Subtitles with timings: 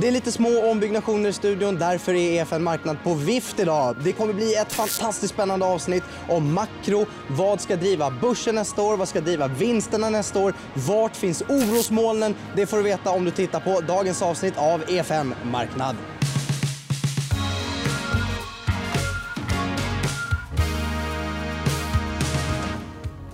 [0.00, 3.96] Det är lite små ombyggnationer i studion, därför är EFN Marknad på vift idag.
[4.04, 7.06] Det kommer bli ett fantastiskt spännande avsnitt om makro.
[7.28, 8.96] Vad ska driva börsen nästa år?
[8.96, 10.54] Vad ska driva vinsterna nästa år?
[10.74, 12.34] Vart finns orosmolnen?
[12.56, 15.96] Det får du veta om du tittar på dagens avsnitt av EFN Marknad.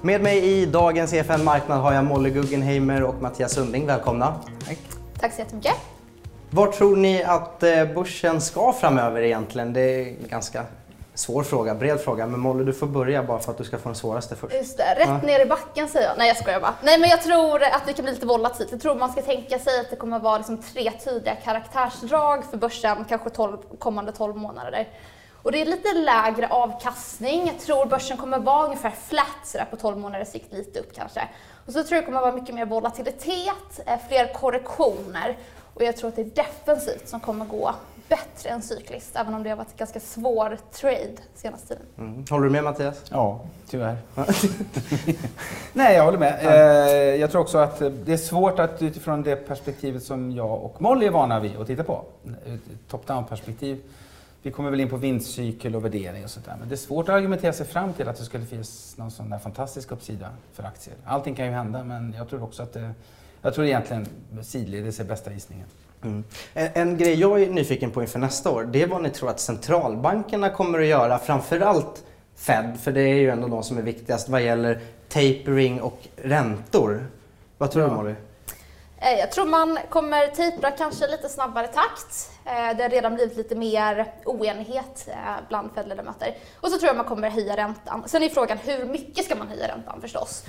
[0.03, 3.87] Med mig i dagens EFN Marknad har jag Molly Guggenheimer och Mattias Sundling.
[3.87, 4.35] Välkomna.
[4.67, 4.79] Tack.
[5.21, 5.94] Tack så jättemycket.
[6.55, 9.73] Var tror ni att eh, börsen ska framöver egentligen?
[9.73, 10.65] Det är en ganska
[11.15, 12.27] svår fråga, bred fråga.
[12.27, 14.55] Men Molly, du får börja bara för att du ska få den svåraste först.
[14.55, 15.21] Just det, rätt ja.
[15.23, 16.19] ner i backen säger jag.
[16.19, 16.75] Nej, jag skojar bara.
[16.83, 18.71] Nej, men jag tror att det kan bli lite volatilt.
[18.71, 22.57] Jag tror man ska tänka sig att det kommer vara liksom tre tydliga karaktärsdrag för
[22.57, 24.89] börsen, kanske 12, kommande 12 månader.
[25.43, 27.47] Och det är lite lägre avkastning.
[27.47, 31.29] Jag tror börsen kommer vara ungefär flat sådär på 12 månaders sikt, lite upp kanske.
[31.67, 35.37] Och så tror jag det kommer vara mycket mer volatilitet, eh, fler korrektioner.
[35.75, 37.75] Och jag tror att det är defensivt som kommer gå
[38.09, 41.87] bättre än cykliskt, även om det har varit ganska svår trade senaste tiden.
[41.99, 42.25] Mm.
[42.31, 43.05] Håller du med Mattias?
[43.11, 43.97] Ja, tyvärr.
[45.73, 46.39] Nej, jag håller med.
[46.45, 50.83] Eh, jag tror också att det är svårt att utifrån det perspektivet som jag och
[50.83, 52.05] Molly är vana vid att titta på,
[52.91, 53.83] top-down perspektiv,
[54.43, 56.57] vi kommer väl in på vinstcykel och värdering och sånt där.
[56.61, 59.31] Men det är svårt att argumentera sig fram till att det skulle finnas någon sån
[59.31, 60.97] där fantastisk uppsida för aktier.
[61.05, 62.91] Allting kan ju hända, men jag tror också att det...
[63.45, 64.09] Jag tror egentligen
[64.43, 65.67] sidledes är bästa gissningen.
[66.03, 66.25] Mm.
[66.55, 69.31] En, en, grej jag är nyfiken på inför nästa år, det är vad ni tror
[69.31, 72.05] att centralbankerna kommer att göra, framförallt
[72.37, 77.07] Fed, för det är ju ändå de som är viktigast vad gäller tapering och räntor.
[77.59, 77.91] Vad tror ja.
[77.91, 78.15] du Molly?
[78.99, 82.31] Eh, jag tror man kommer tapra kanske lite snabbare takt.
[82.45, 85.15] Eh, det har redan blivit lite mer oenighet eh,
[85.49, 86.37] bland Fed-ledamöter.
[86.61, 88.03] Och så tror jag man kommer höja räntan.
[88.07, 90.45] Sen är frågan hur mycket ska man höja räntan förstås?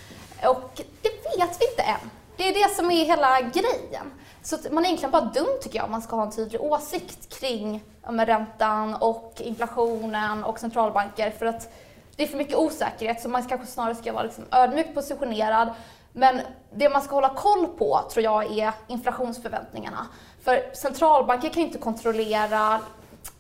[0.48, 2.10] Och det vet vi inte än.
[2.38, 4.12] Det är det som är hela grejen.
[4.42, 7.40] Så man är egentligen bara dum tycker jag om man ska ha en tydlig åsikt
[7.40, 11.74] kring ja, räntan och inflationen och centralbanker för att
[12.16, 15.70] det är för mycket osäkerhet så man kanske snarare ska vara liksom ödmjukt positionerad
[16.14, 16.42] men
[16.74, 20.08] det man ska hålla koll på tror jag är inflationsförväntningarna.
[20.44, 22.80] För centralbanker kan ju inte kontrollera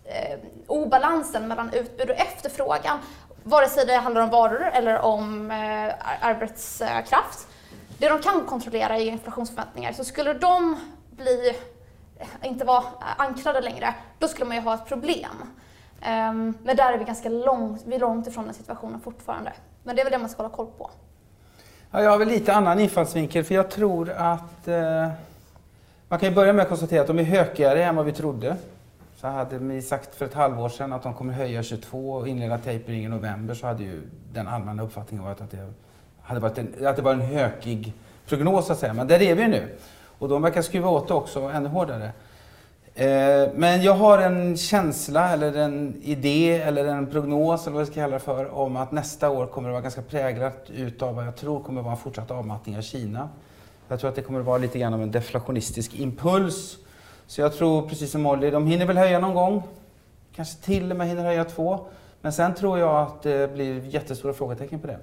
[0.03, 2.99] eh, obalansen mellan utbud och efterfrågan.
[3.43, 7.47] Vare sig det handlar om varor eller om eh, arbetskraft.
[7.97, 9.93] Det de kan kontrollera är inflationsförväntningar.
[9.93, 10.79] Så skulle de
[11.11, 11.55] bli,
[12.19, 15.43] eh, inte vara eh, ankrade längre, då skulle man ju ha ett problem.
[16.01, 19.53] Um, men där är vi ganska långt, vi är långt ifrån den situationen fortfarande.
[19.83, 20.89] Men det är väl det man ska hålla koll på.
[21.91, 25.09] Ja, jag har väl lite annan infallsvinkel för jag tror att eh,
[26.07, 28.55] man kan ju börja med att konstatera att de är hökigare än vad vi trodde.
[29.15, 32.57] Så hade vi sagt för ett halvår sedan att de kommer höja 22 och inleda
[32.57, 34.01] tapering i november så hade ju
[34.33, 35.73] den allmänna uppfattningen varit att det,
[36.25, 37.93] hade varit en, att det var en hökig
[38.27, 38.93] prognos så att säga.
[38.93, 39.77] Men där är vi nu.
[40.19, 42.11] Och de verkar skruva åt det också ännu hårdare.
[42.95, 47.87] Eh, men jag har en känsla, eller en idé, eller en prognos, eller vad jag
[47.87, 51.27] ska kalla det för, om att nästa år kommer att vara ganska präglat utav vad
[51.27, 53.29] jag tror kommer att vara en fortsatt avmattning av Kina.
[53.87, 56.77] Jag tror att det kommer att vara lite grann av en deflationistisk impuls.
[57.27, 59.63] Så jag tror, precis som Molly, de hinner väl höja någon gång.
[60.35, 61.79] Kanske till och med hinner höja två.
[62.21, 64.99] Men sen tror jag att det blir jättestora frågetecken på det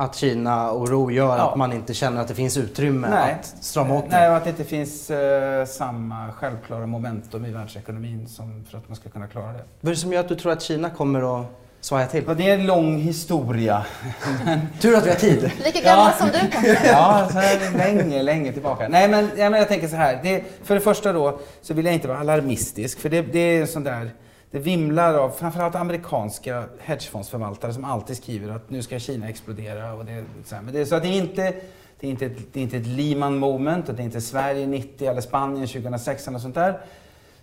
[0.00, 1.50] att Kina-oro gör ja.
[1.50, 3.32] att man inte känner att det finns utrymme Nej.
[3.32, 8.28] att strama åt Nej, och att det inte finns eh, samma självklara momentum i världsekonomin
[8.28, 9.64] som för att man ska kunna klara det.
[9.80, 11.46] Vad är det som gör att du tror att Kina kommer att
[11.80, 12.24] svaja till?
[12.26, 13.84] Ja, det är en lång historia.
[14.80, 15.50] Tur att vi har tid.
[15.64, 16.78] Lika gammal som du kanske?
[16.86, 18.88] ja, så här, länge, länge tillbaka.
[18.88, 20.20] Nej, men, ja, men jag tänker så här.
[20.22, 23.60] Det, för det första då så vill jag inte vara alarmistisk, för det, det är
[23.60, 24.10] en sån där
[24.50, 29.92] det vimlar av framförallt amerikanska hedgefondsförvaltare som alltid skriver att nu ska Kina explodera.
[29.92, 30.62] Och det, så, här.
[30.62, 31.54] Men det, så att det, är inte,
[32.00, 35.08] det, är inte ett, det är inte ett Lehman moment, det är inte Sverige 90
[35.08, 36.80] eller Spanien 2006 eller sånt där.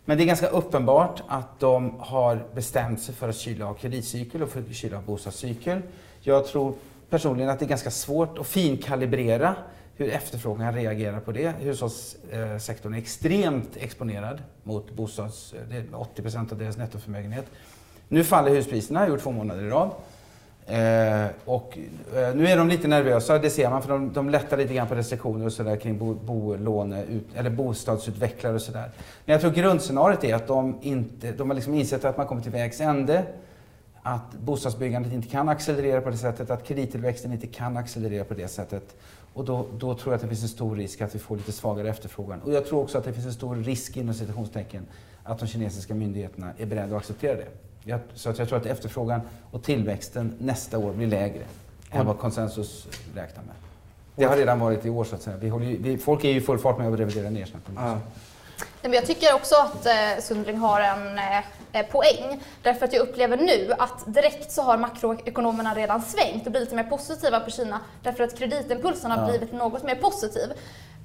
[0.05, 4.43] Men det är ganska uppenbart att de har bestämt sig för att kyla av kreditcykel
[4.43, 5.81] och för att kyla av bostadscykel.
[6.21, 6.73] Jag tror
[7.09, 9.55] personligen att det är ganska svårt att finkalibrera
[9.97, 11.53] hur efterfrågan reagerar på det.
[11.59, 15.53] Hushållssektorn är extremt exponerad mot bostads...
[15.69, 17.45] Det är 80 procent av deras nettoförmögenhet.
[18.07, 19.91] Nu faller huspriserna, har gjort två månader i rad.
[20.65, 21.77] Eh, och,
[22.15, 24.87] eh, nu är de lite nervösa, det ser man, för de, de lättar lite grann
[24.87, 28.89] på restriktioner och sådär kring bo, bolåne, ut, eller bostadsutvecklare och sådär.
[29.25, 32.41] Men jag tror grundscenariot är att de, inte, de har liksom insett att man kommer
[32.41, 33.23] till vägs ände
[34.03, 38.47] att bostadsbyggandet inte kan accelerera på det sättet, att kredittillväxten inte kan accelerera på det
[38.47, 38.95] sättet.
[39.37, 41.51] Och då, då, tror jag att det finns en stor risk att vi får lite
[41.51, 42.41] svagare efterfrågan.
[42.41, 44.85] Och jag tror också att det finns en stor risk inom citationstecken
[45.23, 47.47] att de kinesiska myndigheterna är beredda att acceptera det.
[47.83, 51.43] Jag, så att jag tror att efterfrågan och tillväxten nästa år blir lägre
[51.91, 53.55] än vad konsensus räknar med.
[54.15, 55.37] Det har redan varit i år så att säga.
[55.37, 57.99] Vi håller, vi, folk är ju i full fart med att revidera ner snabbt.
[58.87, 58.89] Ja.
[58.89, 61.19] Men jag tycker också att eh, Sundling har en
[61.73, 62.43] eh, poäng.
[62.63, 66.75] Därför att jag upplever nu att direkt så har makroekonomerna redan svängt och blivit lite
[66.75, 67.79] mer positiva på Kina.
[68.03, 70.53] Därför att kreditimpulsen har blivit något mer positiv.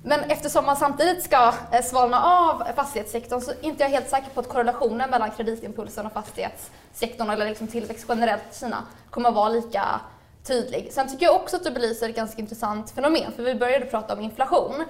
[0.05, 4.31] Men eftersom man samtidigt ska eh, svalna av fastighetssektorn så är inte jag helt säker
[4.35, 9.35] på att korrelationen mellan kreditimpulsen och fastighetssektorn eller liksom tillväxt generellt i Kina kommer att
[9.35, 10.01] vara lika
[10.45, 10.89] tydlig.
[10.93, 14.15] Sen tycker jag också att du belyser ett ganska intressant fenomen, för vi började prata
[14.15, 14.85] om inflation.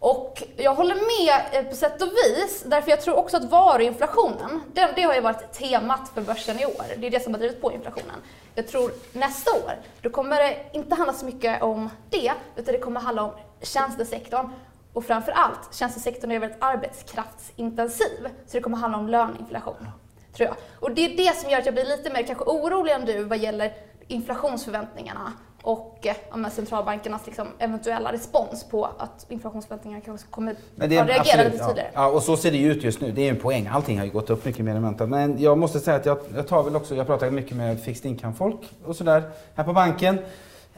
[0.00, 4.60] Och jag håller med eh, på sätt och vis, därför jag tror också att varuinflationen,
[4.72, 6.84] det, det har ju varit temat för börsen i år.
[6.96, 8.16] Det är det som har drivit på inflationen.
[8.54, 12.78] Jag tror nästa år, då kommer det inte handla så mycket om det, utan det
[12.78, 13.30] kommer handla om
[13.62, 14.50] tjänstesektorn.
[14.92, 19.88] Och framför allt, tjänstesektorn är väldigt arbetskraftsintensiv, så det kommer handla om löneinflation.
[20.32, 20.56] Tror jag.
[20.80, 23.24] Och det är det som gör att jag blir lite mer kanske orolig än du
[23.24, 23.72] vad gäller
[24.08, 25.32] inflationsförväntningarna
[25.68, 30.58] och eh, centralbankernas liksom, eventuella respons på att inflationsförväntningarna kanske kommer att
[30.90, 31.90] reagera lite tydligare.
[31.94, 32.02] Ja.
[32.02, 32.08] ja.
[32.08, 33.12] och så ser det ju ut just nu.
[33.12, 33.68] Det är en poäng.
[33.72, 35.08] Allting har ju gått upp mycket mer än väntat.
[35.08, 38.10] Men jag måste säga att jag, jag tar väl också, jag pratar mycket med fixed
[38.10, 40.18] income-folk och sådär här på banken.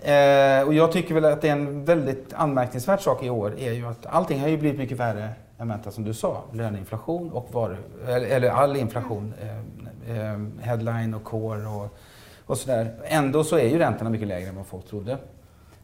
[0.02, 3.72] Eh, och jag tycker väl att det är en väldigt anmärkningsvärd sak i år är
[3.72, 5.28] ju att allting har ju blivit mycket värre
[5.58, 6.42] än väntat som du sa.
[6.52, 7.76] Löneinflation och varu,
[8.08, 9.34] eller, eller all inflation.
[9.40, 11.98] Eh, eh, headline och core och
[12.50, 12.90] och sådär.
[13.04, 15.18] Ändå så är ju räntorna mycket lägre än vad folk trodde.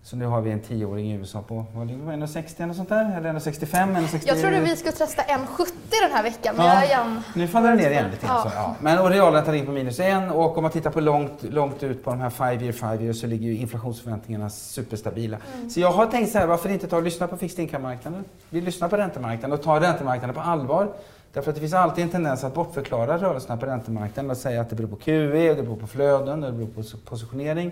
[0.02, 3.16] Så nu har vi en tioåring i USA på, vad ligger 1,60 eller sånt där?
[3.16, 3.96] Eller 1,65?
[3.96, 4.22] 1,60...
[4.24, 5.66] Jag trodde vi skulle testa 1,70
[6.02, 7.20] den här veckan, men ja, jag igen...
[7.34, 8.52] Nu faller det ner igen lite ja.
[8.54, 8.76] ja.
[8.80, 12.04] Men och realräntan ligger på minus 1 och om man tittar på långt, långt ut
[12.04, 15.38] på de här 5 year, 5 year så ligger ju inflationsförväntningarna superstabila.
[15.56, 15.70] Mm.
[15.70, 18.24] Så jag har tänkt så här, varför inte ta och lyssna på fixed income-marknaden?
[18.50, 20.88] Vi lyssnar på räntemarknaden och tar räntemarknaden på allvar.
[21.36, 24.70] Därför att det finns alltid en tendens att bortförklara rörelserna på räntemarknaden och säga att
[24.70, 27.70] det beror på QE, det beror på flöden, det beror på positionering.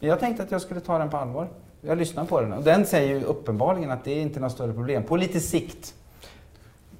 [0.00, 1.48] Men jag tänkte att jag skulle ta den på allvar.
[1.80, 4.72] Jag lyssnar på den och den säger ju uppenbarligen att det är inte något större
[4.72, 5.94] problem på lite sikt.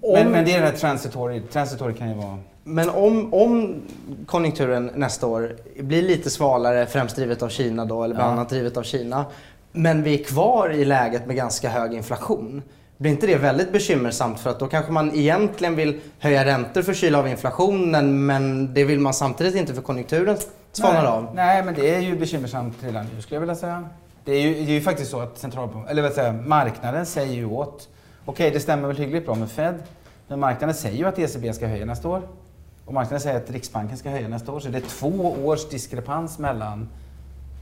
[0.00, 2.38] Om, men, men, det är den här transitory, transitory kan ju vara...
[2.64, 3.82] Men om, om
[4.26, 8.32] konjunkturen nästa år blir lite svalare, främst drivet av Kina då, eller bland ja.
[8.32, 9.24] annat drivet av Kina,
[9.72, 12.62] men vi är kvar i läget med ganska hög inflation.
[13.00, 16.92] Blir inte det väldigt bekymmersamt för att då kanske man egentligen vill höja räntor för
[16.92, 20.36] att kyla av inflationen men det vill man samtidigt inte för konjunkturen
[20.72, 21.34] svalnar av?
[21.34, 23.88] Nej, men det är ju bekymmersamt redan nu skulle jag vilja säga.
[24.24, 27.34] Det är ju, det är ju faktiskt så att centralbanken, eller vad säga, marknaden säger
[27.34, 27.88] ju åt,
[28.24, 29.74] okej okay, det stämmer väl hyggligt bra med Fed,
[30.28, 32.22] men marknaden säger ju att ECB ska höja nästa år.
[32.84, 34.60] Och marknaden säger att Riksbanken ska höja nästa år.
[34.60, 36.88] Så det är två års diskrepans mellan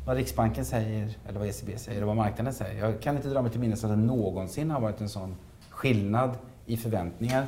[0.09, 2.87] vad Riksbanken säger, eller vad ECB säger och vad marknaden säger.
[2.87, 5.37] Jag kan inte dra mig till minnes att det någonsin har varit en sån
[5.71, 7.47] skillnad i förväntningar.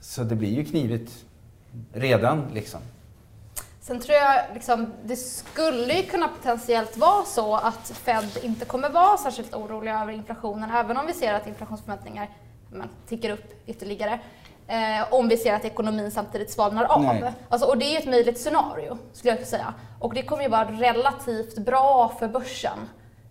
[0.00, 1.24] Så det blir ju knivigt
[1.92, 2.80] redan liksom.
[3.80, 8.90] Sen tror jag liksom, det skulle ju kunna potentiellt vara så att Fed inte kommer
[8.90, 12.28] vara särskilt oroliga över inflationen, även om vi ser att inflationsförväntningar
[12.70, 14.20] men, tickar upp ytterligare.
[14.68, 17.00] Eh, om vi ser att ekonomin samtidigt svalnar av.
[17.48, 19.74] Alltså, och det är ett möjligt scenario, skulle jag säga.
[19.98, 22.78] Och det kommer ju vara relativt bra för börsen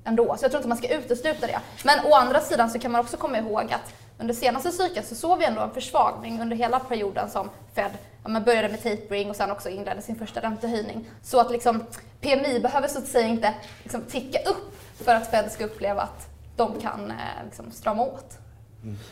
[0.05, 0.37] ändå.
[0.37, 1.59] Så jag tror inte man ska utesluta det.
[1.85, 5.15] Men å andra sidan så kan man också komma ihåg att under senaste cykeln så
[5.15, 7.91] såg vi ändå en försvagning under hela perioden som Fed
[8.23, 11.05] ja, man började med tapering och sen också inledde sin första räntehöjning.
[11.23, 11.83] Så att liksom,
[12.21, 16.29] PMI behöver så att säga inte liksom, ticka upp för att Fed ska uppleva att
[16.55, 18.37] de kan eh, liksom, strama åt.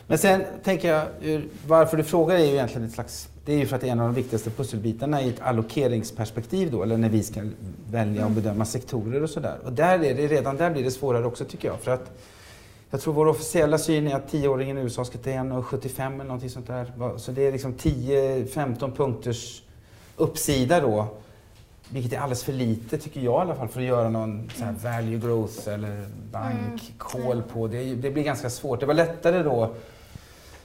[0.06, 1.06] Men sen tänker jag,
[1.66, 3.28] varför du frågar är ju egentligen ett slags...
[3.44, 6.70] Det är ju för att det är en av de viktigaste pusselbitarna i ett allokeringsperspektiv
[6.70, 7.42] då, eller när vi ska
[7.90, 9.58] välja och bedöma sektorer och sådär.
[9.64, 11.80] Och där är det, redan där blir det svårare också tycker jag.
[11.80, 12.10] För att
[12.90, 16.50] jag tror vår officiella syn är att tioåringen i USA ska till 1,75 eller någonting
[16.50, 17.18] sånt där.
[17.18, 19.62] Så det är liksom 10-15 punkters
[20.16, 21.08] uppsida då
[21.90, 24.64] vilket är alldeles för lite, tycker jag i alla fall, för att göra någon så
[24.82, 27.66] value growth eller bank call på.
[27.66, 28.80] Det, det, blir ganska svårt.
[28.80, 29.74] Det var lättare då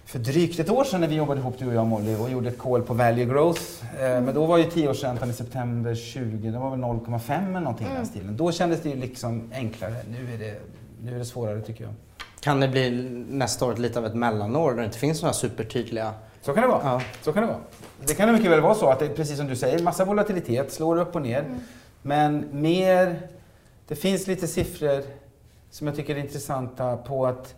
[0.06, 2.50] för drygt ett år sedan när vi jobbade ihop, du och jag Molly, och gjorde
[2.50, 3.62] ett call på value growth.
[4.00, 4.26] Eh, mm.
[4.26, 7.98] Men då var ju tioårsräntan i september 20, det var väl 0,5 eller någonting mm.
[7.98, 8.06] i den mm.
[8.06, 8.38] stilen.
[8.38, 9.96] Då kändes det ju liksom enklare.
[10.10, 10.60] Nu är det,
[11.04, 11.94] nu är det svårare tycker jag.
[12.40, 12.92] Kan det bli
[13.30, 16.70] nästa år lite av ett mellanår där det inte finns några supertydliga så kan det
[16.70, 16.84] vara.
[16.84, 17.02] Ja.
[17.22, 17.60] Så kan det vara.
[18.06, 20.72] Det kan mycket väl vara så att det är precis som du säger, massa volatilitet,
[20.72, 21.40] slår upp och ner.
[21.40, 21.60] Mm.
[22.02, 23.28] Men mer,
[23.88, 25.04] det finns lite siffror
[25.70, 27.56] som jag tycker är intressanta på att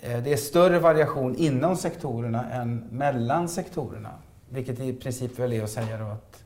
[0.00, 4.10] eh, det är större variation inom sektorerna än mellan sektorerna.
[4.48, 6.44] Vilket i princip väl är att säga då att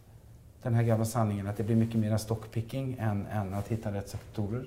[0.63, 4.09] den här gamla sanningen att det blir mycket mer stockpicking än, än att hitta rätt
[4.09, 4.65] sektorer.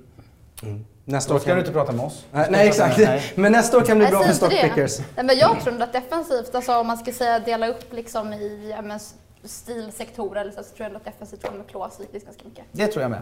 [0.63, 0.86] Mm.
[1.05, 1.55] Nästa år ska kan...
[1.55, 2.25] du inte prata med oss.
[2.31, 2.98] Nej, nej exakt.
[2.98, 3.24] Nej.
[3.36, 5.00] Men nästa år kan bli bra för stockpickers.
[5.00, 8.75] Nej, men jag tror att defensivt, alltså om man ska säga dela upp liksom i
[8.83, 9.00] men,
[9.43, 12.65] stilsektorer eller så, så tror jag att defensivt kommer klå cykliskt ganska mycket.
[12.72, 13.22] Det tror jag med.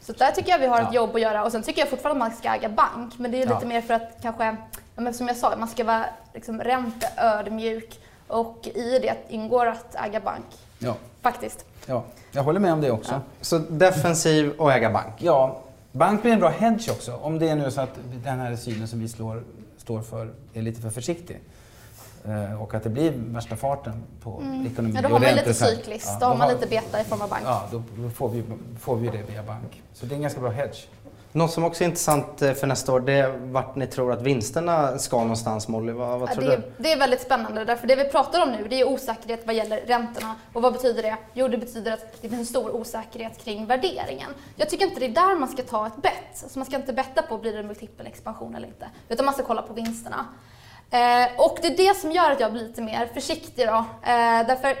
[0.00, 0.94] Så där tycker jag vi har ett ja.
[0.94, 1.44] jobb att göra.
[1.44, 3.68] Och sen tycker jag fortfarande att man ska äga bank, men det är lite ja.
[3.68, 4.56] mer för att kanske
[4.96, 10.20] men som jag sa, man ska vara liksom, ränteödmjuk och i det ingår att äga
[10.20, 10.44] bank.
[10.78, 10.94] Ja.
[11.22, 11.64] Faktiskt.
[11.86, 13.20] Ja, jag håller med om det också.
[13.40, 15.14] Så defensiv och äga bank.
[15.18, 15.62] Ja,
[15.96, 17.12] bank blir en bra hedge också.
[17.14, 19.44] Om det är nu så att den här synen som vi slår,
[19.78, 21.40] står för är lite för försiktig.
[22.24, 24.94] Eh, och att det blir värsta farten på ekonomin.
[24.94, 27.28] Ja, då har man lite cykliskt, Ja, då har man lite beta i form av
[27.28, 27.42] bank.
[27.44, 28.44] Ja, då då får vi,
[28.80, 29.82] får vi det via bank.
[29.92, 30.78] Så det är en ganska bra hedge.
[31.36, 34.22] Något som också är intressant eh, för nästa år det är vart ni tror att
[34.22, 35.92] vinsterna ska någonstans Molly.
[35.92, 36.54] Vad, vad tror det, du?
[36.54, 39.54] är, det är väldigt spännande därför det vi pratar om nu det är osäkerhet vad
[39.54, 40.34] gäller räntorna.
[40.52, 41.16] Och vad betyder det?
[41.34, 44.30] Jo, det betyder att det finns en stor osäkerhet kring värderingen.
[44.56, 46.42] Jag tycker inte det är där man ska ta ett bett.
[46.42, 48.88] Alltså man ska inte betta på blir det multipel expansion eller inte.
[49.08, 50.26] Utan man ska kolla på vinsterna.
[50.90, 53.76] Eh, och det är det som gör att jag blir lite mer försiktig då.
[54.02, 54.76] Eh, därför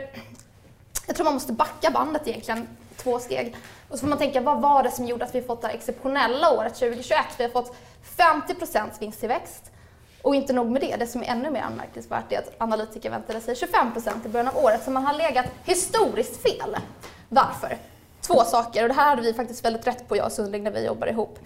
[1.06, 3.56] jag tror man måste backa bandet egentligen två steg.
[3.88, 5.74] Och så får man tänka, vad var det som gjorde att vi fått det här
[5.74, 7.18] exceptionella året 2021?
[7.38, 7.76] Vi har fått
[8.16, 9.70] 50% vinsttillväxt.
[10.22, 13.40] Och inte nog med det, det som är ännu mer anmärkningsvärt är att analytiker väntade
[13.40, 16.76] sig 25% i början av året, så man har legat historiskt fel.
[17.28, 17.78] Varför?
[18.20, 20.70] Två saker, och det här hade vi faktiskt väldigt rätt på, jag och Sundling, när
[20.70, 21.38] vi jobbar ihop.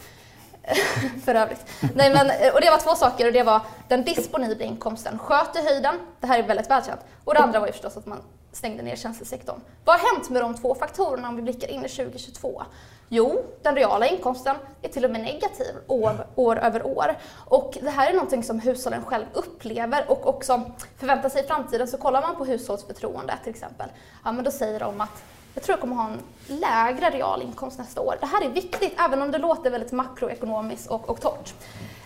[1.25, 1.67] för övrigt.
[1.95, 5.63] Nej, men, och det var två saker och det var den disponibla inkomsten sköt i
[5.63, 8.19] höjden, det här är väldigt välkänt, och det andra var ju förstås att man
[8.52, 9.61] stängde ner tjänstesektorn.
[9.85, 12.62] Vad har hänt med de två faktorerna om vi blickar in i 2022?
[13.09, 17.16] Jo, den reala inkomsten är till och med negativ år, år över år.
[17.33, 20.62] Och det här är någonting som hushållen själv upplever och också
[20.99, 21.88] förväntar sig i framtiden.
[21.88, 23.88] Så kollar man på hushållsförtroende till exempel,
[24.25, 25.23] ja men då säger de att
[25.54, 28.16] jag tror jag kommer ha en lägre real inkomst nästa år.
[28.21, 31.54] Det här är viktigt, även om det låter väldigt makroekonomiskt och, och torrt.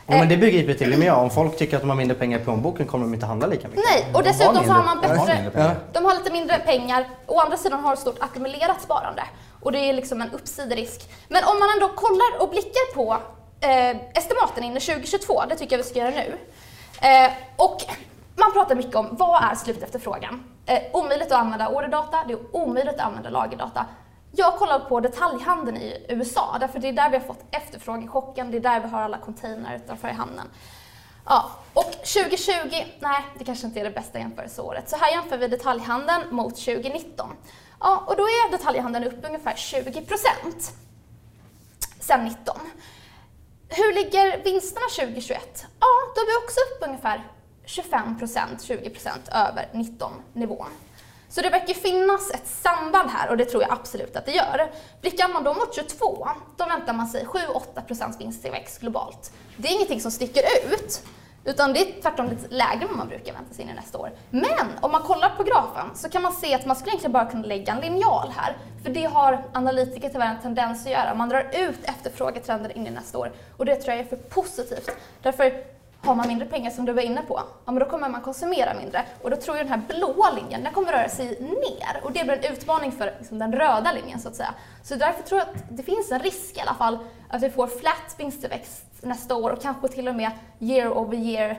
[0.06, 1.18] Ja, men det begriper till och med jag.
[1.18, 3.68] Om folk tycker att de har mindre pengar i plånboken kommer de inte handla lika
[3.68, 3.84] mycket.
[3.90, 5.34] Nej, och dessutom har man de har bättre...
[5.34, 5.76] mindre pengar.
[5.92, 7.06] De har lite mindre pengar.
[7.26, 9.22] Å andra sidan har ett stort ackumulerat sparande.
[9.60, 11.10] Och det är liksom en uppsiderisk.
[11.28, 13.16] Men om man ändå kollar och blickar på
[13.60, 16.38] eh, estimaten in i 2022, det tycker jag vi ska göra nu.
[17.08, 17.82] Eh, och
[18.36, 20.44] man pratar mycket om vad är slutefterfrågan?
[20.66, 23.86] Eh, omöjligt att använda order-data, det är omöjligt att använda lagerdata.
[24.36, 28.56] Jag kollar på detaljhandeln i USA, därför det är där vi har fått efterfrågechocken, det
[28.56, 30.46] är där vi har alla containrar utanför i hamnen.
[31.26, 34.88] Ja, och 2020, nej det kanske inte är det bästa jämförelseåret.
[34.88, 37.30] Så här jämför vi detaljhandeln mot 2019.
[37.80, 40.72] Ja, och då är detaljhandeln upp ungefär 20 procent
[42.00, 42.56] sedan 19.
[43.68, 45.66] Hur ligger vinsterna 2021?
[45.80, 47.24] Ja, då är vi också upp ungefär
[47.64, 50.68] 25 procent, 20 procent över 19-nivån.
[51.34, 54.70] Så det verkar finnas ett samband här och det tror jag absolut att det gör.
[55.00, 59.32] Blickar man då mot 22, då väntar man sig 7-8 procents vinsttillväxt globalt.
[59.56, 61.02] Det är ingenting som sticker ut,
[61.44, 63.98] utan det är tvärtom lite lägre än vad man brukar vänta sig in i nästa
[63.98, 64.10] år.
[64.30, 67.26] Men om man kollar på grafen så kan man se att man skulle egentligen bara
[67.26, 68.56] kunna lägga en linjal här.
[68.82, 71.14] För det har analytiker tyvärr en tendens att göra.
[71.14, 73.32] Man drar ut efterfrågetrender in i nästa år.
[73.56, 74.90] Och det tror jag är för positivt.
[75.22, 75.73] Därför
[76.04, 78.74] har man mindre pengar som du var inne på, ja, men då kommer man konsumera
[78.74, 79.02] mindre.
[79.22, 82.04] Och då tror jag den här blåa linjen, den kommer röra sig ner.
[82.04, 84.54] Och det blir en utmaning för liksom, den röda linjen så att säga.
[84.82, 87.66] Så därför tror jag att det finns en risk i alla fall att vi får
[87.66, 90.30] flat vinsttillväxt nästa år och kanske till och med
[90.60, 91.58] year over year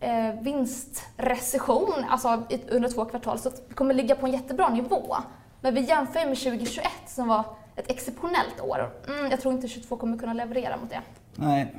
[0.00, 3.38] eh, vinstrecession, alltså under två kvartal.
[3.38, 5.16] Så att vi kommer ligga på en jättebra nivå.
[5.60, 7.44] Men vi jämför med 2021 som var
[7.76, 8.90] ett exceptionellt år.
[9.08, 11.00] Mm, jag tror inte 2022 kommer kunna leverera mot det.
[11.34, 11.74] Nej.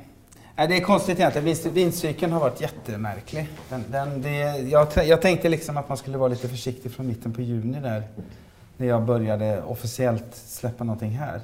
[0.56, 1.44] Nej, det är konstigt egentligen.
[1.44, 3.48] Vinst, vinstcykeln har varit jättemärklig.
[3.68, 7.32] Den, den, det, jag, jag tänkte liksom att man skulle vara lite försiktig från mitten
[7.32, 8.02] på juni där.
[8.76, 11.40] När jag började officiellt släppa någonting här.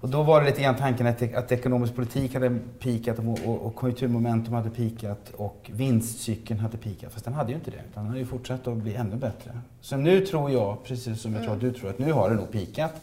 [0.00, 3.66] Och då var det lite grann tanken att, att ekonomisk politik hade pikat och, och,
[3.66, 7.12] och konjunkturmomentum hade pikat och vinstcykeln hade pikat.
[7.12, 7.82] Fast den hade ju inte det.
[7.90, 9.60] Utan den har ju fortsatt att bli ännu bättre.
[9.80, 12.36] Så nu tror jag, precis som jag tror att du tror, att nu har det
[12.36, 12.94] nog pikat.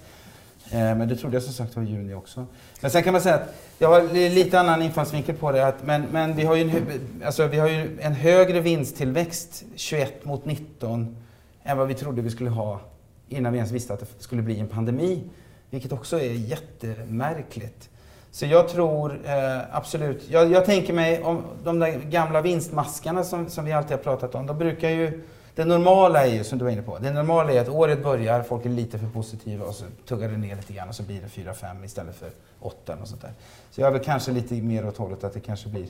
[0.72, 2.46] Eh, men det trodde jag som sagt var i juni också.
[2.82, 5.68] Men sen kan man säga att jag har lite annan infallsvinkel på det.
[5.68, 10.26] Att, men, men vi har ju en, alltså vi har ju en högre vinsttillväxt 21
[10.26, 11.18] mot 19
[11.64, 12.82] än vad vi trodde vi skulle ha
[13.30, 15.24] innan vi ens visste att det skulle bli en pandemi.
[15.70, 17.90] Vilket också är jättemärkligt.
[18.32, 23.50] Så jag tror eh, absolut, jag, jag tänker mig om de där gamla vinstmaskarna som,
[23.50, 24.46] som vi alltid har pratat om.
[24.46, 25.24] De brukar ju,
[25.56, 28.44] det normala är ju som du var inne på, det normala är att året börjar,
[28.44, 31.22] folk är lite för positiva och så tuggar det ner lite grann och så blir
[31.22, 33.32] det 4-5 istället för 8 och sånt där.
[33.72, 35.86] Så jag är väl kanske lite mer åt hållet att det kanske blir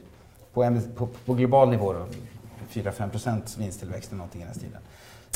[0.53, 2.05] på, en, på, på global nivå då,
[2.73, 4.81] 4-5 procents vinsttillväxt eller någonting i den här stilen.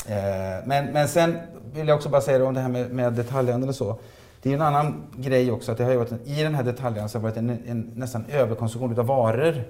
[0.06, 1.38] Eh, men, men sen
[1.72, 3.98] vill jag också bara säga om det här med, med detaljhandeln och så.
[4.42, 6.62] Det är en annan grej också att det har ju varit en, i den här
[6.62, 9.62] detaljhandeln så har det varit en, en nästan överkonsumtion av varor.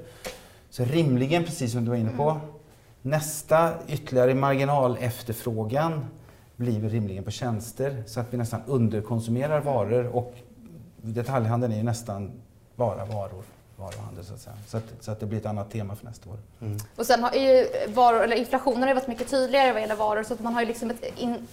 [0.71, 2.41] Så rimligen, precis som du var inne på,
[3.03, 6.07] nästa ytterligare marginal efterfrågan
[6.57, 10.35] blir rimligen på tjänster så att vi nästan underkonsumerar varor och
[11.03, 12.31] detaljhandeln är ju nästan
[12.77, 13.43] bara varor
[13.77, 14.57] varuhandel så att säga.
[14.67, 16.37] Så att, så att det blir ett annat tema för nästa år.
[16.61, 16.79] Mm.
[16.97, 20.35] Och sen har ju varor, eller inflationen har varit mycket tydligare vad gäller varor så
[20.35, 21.47] att man har ju liksom ett in,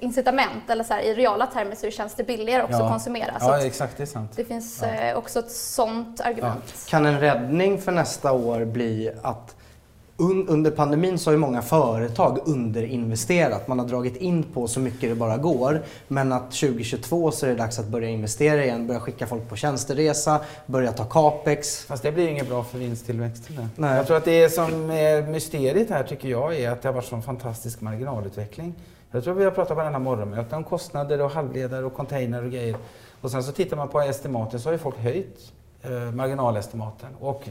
[0.00, 2.84] incitament, eller så här, i reala termer så känns det billigare också Ja.
[2.84, 3.40] att konsumera.
[3.40, 4.32] Så Ja, exakt, det är sant.
[4.36, 4.88] det finns Ja.
[4.88, 6.86] eh, också ett sånt argument.
[6.88, 9.56] Kan en räddning för nästa år bli att
[10.18, 13.68] un under pandemin så har ju många företag underinvesterat.
[13.68, 15.82] Man har dragit in på så mycket det bara går.
[16.08, 19.56] Men att 2022 så är det dags att börja investera igen, börja skicka folk på
[19.56, 21.84] tjänsteresa, börja ta capex.
[21.84, 23.68] Fast det blir inget bra för vinsttillväxten.
[23.76, 23.96] Nej.
[23.96, 27.06] Jag tror att det som är mysteriet här tycker jag är att det har varit
[27.06, 28.74] sån fantastisk marginalutveckling.
[29.10, 32.50] Jag tror vi har pratat på denna morgonmöten om kostnader och halvledare och container och
[32.50, 32.76] grejer.
[33.20, 35.52] Och sen så tittar man på estimaten så har ju folk höjt
[35.86, 37.08] eh, marginalestimaten.
[37.20, 37.48] Och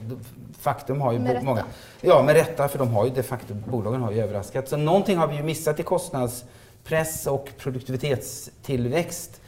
[0.59, 1.45] faktum har ju Med rätta.
[1.45, 1.63] många...
[2.01, 4.69] Ja, med rätta för de har ju de facto, bolagen har ju överraskat.
[4.69, 9.41] Så någonting har vi ju missat i kostnadspress och produktivitetstillväxt.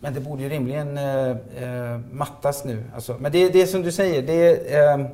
[0.00, 2.84] Men det borde ju rimligen eh, eh, mattas nu.
[2.94, 4.32] Alltså, men det, det är som du säger, det
[4.72, 5.06] är, eh,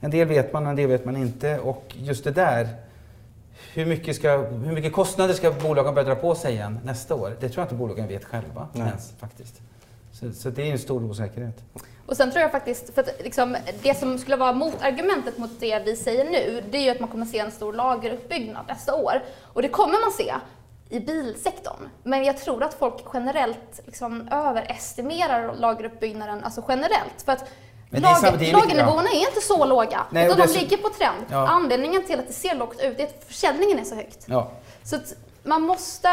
[0.00, 1.58] en del vet man och en del vet man inte.
[1.58, 2.68] Och just det där,
[3.74, 7.36] hur mycket, ska, hur mycket kostnader ska bolagen börja dra på sig igen nästa år?
[7.40, 8.88] Det tror jag inte bolagen vet själva Nej.
[8.88, 9.60] ens faktiskt.
[10.20, 11.64] Så, så det är en stor osäkerhet.
[12.06, 15.78] Och sen tror jag faktiskt, för att liksom, det som skulle vara motargumentet mot det
[15.78, 19.22] vi säger nu, det är ju att man kommer se en stor lageruppbyggnad nästa år.
[19.42, 20.34] Och det kommer man se
[20.88, 21.88] i bilsektorn.
[22.02, 27.22] Men jag tror att folk generellt liksom överestimerar lageruppbyggnaden, alltså generellt.
[27.24, 27.50] För att
[27.90, 31.24] Men lager, lagernivåerna är inte så låga, Nej, utan de så- ligger på trend.
[31.30, 31.48] Ja.
[31.48, 34.24] Anledningen till att det ser lågt ut är att försäljningen är så högt.
[34.28, 34.50] Ja.
[34.84, 35.14] Så att
[35.46, 36.08] man måste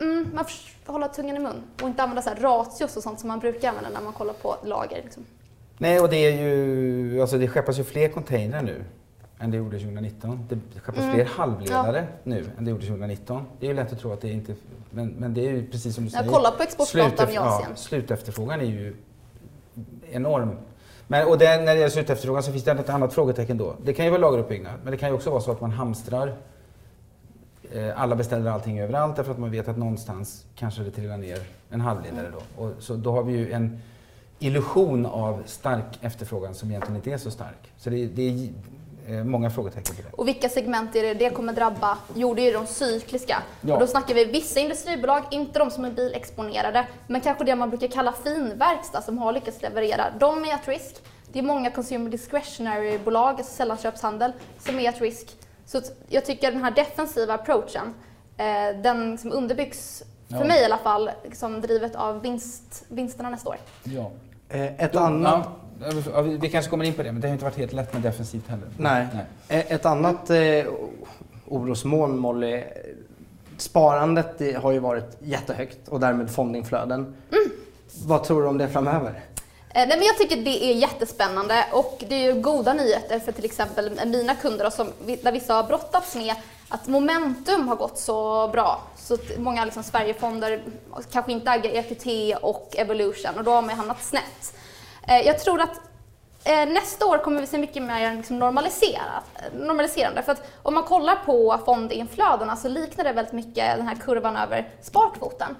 [0.00, 0.44] mm, man
[0.86, 3.68] hålla tungan i mun och inte använda så här ratios och sånt som man brukar
[3.68, 5.02] använda när man kollar på lager.
[5.04, 5.24] Liksom.
[5.78, 8.84] Nej, och det är ju, alltså det skeppas ju fler containrar nu
[9.38, 10.46] än det gjorde 2019.
[10.48, 11.14] Det skeppas Mm.
[11.14, 13.44] fler halvledare nu än det gjorde 2019.
[13.60, 14.54] Det är ju lätt att tro att det inte,
[14.90, 16.32] men, men det är ju precis som du Jag säger.
[16.34, 17.68] kollar på exportdatan i Asien.
[17.70, 18.96] Ja, slutefterfrågan är ju
[20.10, 20.56] enorm.
[21.06, 23.74] Men, och det, när det gäller slutefterfrågan så finns det ett annat frågetecken då.
[23.84, 26.36] Det kan ju vara lageruppbyggnad, men det kan ju också vara så att man hamstrar.
[27.74, 31.38] Eh, Alla beställer allting överallt därför att man vet att någonstans kanske det trillar ner
[31.70, 32.62] en halvledare då.
[32.64, 33.80] Och så då har vi ju en
[34.38, 37.72] illusion av stark efterfrågan som egentligen inte är så stark.
[37.78, 38.48] Så det, det är
[39.18, 40.08] eh, många frågetecken på det.
[40.12, 41.98] Och vilka segment är det det kommer drabba?
[42.14, 43.42] Jo, det är de cykliska.
[43.60, 43.74] Ja.
[43.74, 47.68] Och då snackar vi vissa industribolag, inte de som är bilexponerade, men kanske det man
[47.68, 50.04] brukar kalla finverkstad som har lyckats leverera.
[50.20, 50.96] De är at risk.
[51.32, 55.36] Det är många consumer discretionary-bolag, alltså sällanköpshandel, som är at risk.
[55.68, 57.94] Så jag tycker den här defensiva approachen,
[58.36, 60.44] eh, den liksom underbyggs, för Ja.
[60.44, 63.56] mig i alla fall, liksom drivet av vinst, vinsterna nästa år.
[63.84, 64.10] Ja.
[64.48, 65.48] Eh, Ett annat...
[66.12, 68.02] Ja, vi- kanske kommer in på det, men det har inte varit helt lätt med
[68.02, 68.68] defensivt heller.
[68.78, 69.06] Nej.
[69.48, 70.64] Eh, Ett annat eh,
[71.48, 72.62] orosmoln, Molly.
[73.56, 77.14] Sparandet det har ju varit jättehögt och därmed fondinflöden.
[78.06, 79.20] Vad tror du om det framöver?
[79.74, 83.32] Eh, nej, men jag tycker det är jättespännande och det är ju goda nyheter för
[83.32, 86.34] till exempel mina kunder då, som, där vissa har brottats med
[86.68, 88.82] att momentum har gått så bra.
[88.96, 90.62] Så att många liksom Sverigefonder
[91.12, 94.54] kanske inte äger EQT och Evolution och då har man hamnat snett.
[95.08, 95.80] Eh, jag tror att
[96.44, 100.22] eh, nästa år kommer vi se mycket mer liksom normaliserande.
[100.22, 104.36] För att om man kollar på fondinflödena så liknar det väldigt mycket den här kurvan
[104.36, 105.56] över sparkvoten.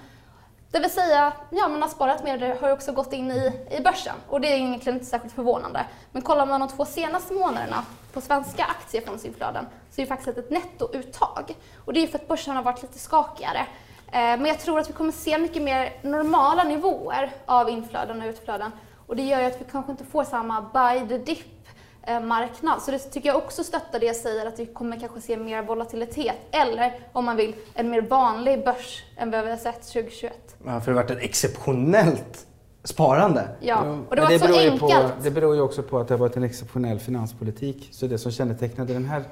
[0.70, 3.80] Det vill säga, ja man har sparat mer, det har också gått in i, i
[3.80, 4.14] börsen.
[4.28, 5.86] Och det är egentligen inte särskilt förvånande.
[6.12, 10.50] Men kollar man de två senaste månaderna på svenska aktiefondsinflöden så är det faktiskt ett
[10.50, 11.54] nettouttag.
[11.84, 13.66] Och det är för att börsen har varit lite skakigare.
[14.06, 18.28] Eh, Men jag tror att vi kommer se mycket mer normala nivåer av inflöden och
[18.28, 18.70] utflöden.
[19.06, 21.72] Och det gör ju att vi kanske inte får samma buy the dip eh,
[22.06, 22.82] marknad.
[22.82, 25.62] Så det tycker jag också stöttar det jag säger att vi kommer kanske se mer
[25.62, 26.36] volatilitet.
[26.50, 30.56] Eller om man vill, en mer vanlig börs än vad vi har sett 2021.
[30.64, 32.46] Ja, för det har varit ett exceptionellt
[32.84, 33.48] sparande.
[33.60, 35.16] Ja, och det var så beror ju enkelt.
[35.16, 37.88] På, det beror ju också på att det har varit en exceptionell finanspolitik.
[37.92, 39.24] Så det som kännetecknade den här,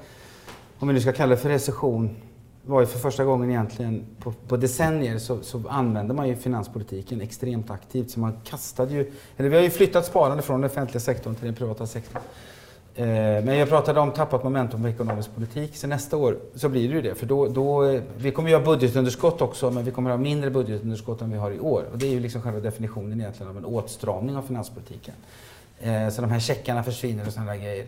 [0.79, 2.15] om vi nu ska kalla det för recession,
[2.65, 7.21] var ju för första gången egentligen på, på decennier så, så använde man ju finanspolitiken
[7.21, 8.11] extremt aktivt.
[8.11, 11.45] Så man kastade ju, eller vi har ju flyttat sparande från den offentliga sektorn till
[11.45, 12.21] den privata sektorn.
[12.99, 13.05] Eh,
[13.43, 15.75] Men jag pratade om tappat momentum på ekonomisk politik.
[15.75, 17.15] Så nästa år så blir det ju det.
[17.15, 20.49] För då, då, eh, vi kommer ju ha budgetunderskott också, men vi kommer ha mindre
[20.49, 21.85] budgetunderskott än vi har i år.
[21.91, 25.13] Och det är ju liksom själva definitionen egentligen av en åtstramning av finanspolitiken.
[25.79, 27.85] Eh, Så de här checkarna försvinner och sådana där grejer.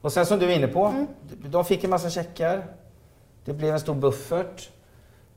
[0.00, 1.06] Och sen som du är inne på,
[1.50, 2.64] de fick en massa checkar.
[3.44, 4.70] Det blev en stor buffert.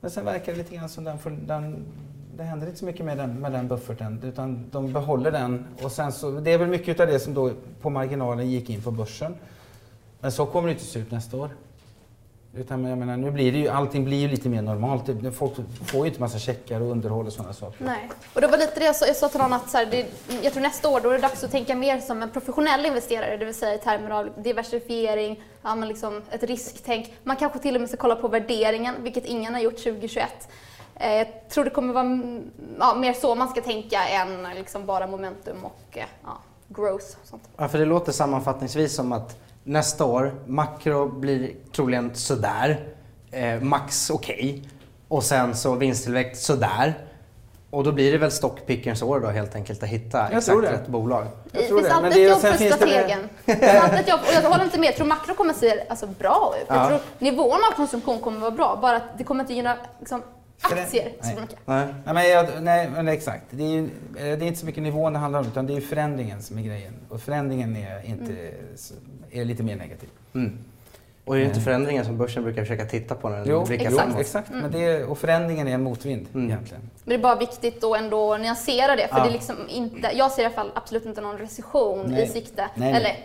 [0.02, 1.86] Men sen verkar det lite grann som den, den
[2.38, 5.66] det händer inte så mycket med den, med den bufferten utan de behåller den.
[5.84, 8.82] Och sen så, det är väl mycket av det som då på marginalen gick in
[8.82, 9.36] på börsen.
[10.20, 11.50] Men så kommer det inte se ut nästa år.
[12.56, 15.36] Utan jag menar, nu blir det ju, allting blir ju lite mer normalt.
[15.36, 15.54] Folk
[15.86, 17.86] får ju inte massa checkar och underhåll och sådana saker.
[17.86, 18.10] Nej.
[18.34, 20.06] Och det var lite det jag sa, jag sa till någon att så här, det,
[20.42, 23.38] jag tror nästa år då är det dags att tänka mer som en professionell investerare,
[23.38, 27.14] det vill säga i termer av diversifiering, ja, men liksom ett risktänk.
[27.24, 30.50] Man kanske till och med ska kolla på värderingen, vilket ingen har gjort 2021.
[31.04, 32.20] Eh, Jag tror det kommer vara
[32.80, 36.38] ja, mer så man ska tänka än liksom bara momentum och eh, ja,
[36.68, 37.06] growth.
[37.22, 37.44] Och sånt.
[37.58, 42.88] Ja, för det låter sammanfattningsvis som att nästa år, makro blir troligen sådär,
[43.32, 44.70] eh, max okej.
[45.08, 46.94] Och sen så vinsttillväxt sådär.
[47.70, 50.62] Och då blir det väl stockpickerns år då helt enkelt att hitta Jag exakt tror
[50.62, 50.72] det.
[50.72, 51.24] rätt bolag.
[51.52, 53.30] Jag Det tror finns det, men alltid det- ett jobb för finns det strategen.
[53.46, 53.56] Det
[53.96, 54.88] finns jobb, och jag håller inte med.
[54.88, 56.66] Jag tror makro kommer se alltså, bra ut.
[56.70, 56.76] Ja.
[56.76, 60.22] Jag tror nivån av konsumtion kommer vara bra, bara att det kommer inte gynna liksom,
[60.70, 61.42] Det- aktier så nej.
[61.42, 61.58] mycket.
[61.66, 61.88] Nej.
[62.06, 63.44] Nej, men, jag, nej, men exakt.
[63.50, 65.74] Det är, ju, eh, det är inte så mycket nivån det handlar om, utan det
[65.74, 66.94] är ju förändringen som är grejen.
[67.10, 68.36] Och förändringen är, inte,
[68.76, 68.94] så-
[69.32, 70.10] är lite mer negativ.
[70.36, 70.58] Mm.
[71.26, 73.66] Och det är ju inte förändringen som börsen brukar försöka titta på när den Jo,
[73.66, 74.20] blickar jo, framåt.
[74.20, 74.50] exakt.
[74.52, 76.48] Men det är, och förändringen är en motvind Mm.
[76.50, 76.82] egentligen.
[77.04, 79.24] Men det är bara viktigt att ändå nyansera det, för Ja.
[79.24, 82.24] det är liksom inte, jag ser i alla fall absolut inte någon recession Nej.
[82.24, 82.62] i sikte.
[82.76, 83.02] Nej, nej.
[83.02, 83.16] Eller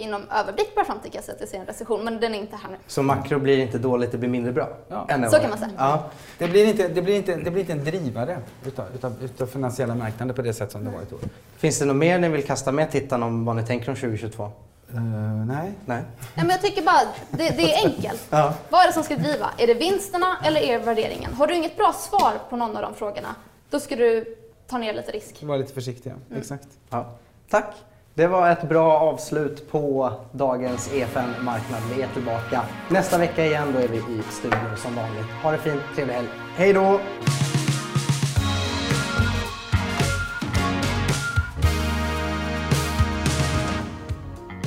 [0.00, 2.56] inom överblickbar framtid kan jag säga att jag ser en recession, men den är inte
[2.56, 2.76] här nu.
[2.86, 4.68] Så makro blir inte dåligt, det blir mindre bra.
[4.88, 5.06] Ja.
[5.30, 5.70] Så kan man säga.
[5.76, 6.10] Ja.
[6.38, 9.94] Det blir inte, det blir inte, det blir inte en drivare utav, utav, utav finansiella
[9.94, 11.20] marknader på det sätt som det varit i år.
[11.56, 14.50] Finns det något mer ni vill kasta med tittarna om vad ni tänker om 2022?
[14.94, 15.00] Uh,
[15.46, 15.46] nej.
[15.46, 15.72] Nej?
[15.86, 16.02] Nej,
[16.34, 18.26] men jag tycker bara, det, det är enkelt.
[18.30, 18.54] Ja.
[18.70, 19.50] Vad är det som ska driva?
[19.58, 21.32] Är det vinsterna eller är det värderingen?
[21.34, 23.34] Har du inget bra svar på någon av de frågorna,
[23.70, 24.36] då ska du
[24.66, 25.42] ta ner lite risk.
[25.42, 26.14] Var lite försiktiga.
[26.36, 26.68] Exakt.
[26.90, 27.06] Ja.
[27.48, 27.74] Tack!
[28.14, 31.82] Det var ett bra avslut på dagens EFN Marknad.
[31.94, 33.72] Vi är tillbaka nästa vecka igen.
[33.72, 35.26] Då är vi i studion som vanligt.
[35.42, 36.28] Ha det fint, trevlig helg.
[36.56, 37.00] Hej då!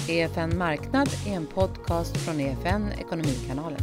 [0.09, 3.81] EFN Marknad är en podcast från EFN Ekonomikanalen.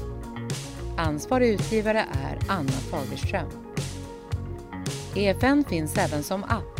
[0.96, 3.48] Ansvarig utgivare är Anna Fagerström.
[5.16, 6.79] EFN finns även som app.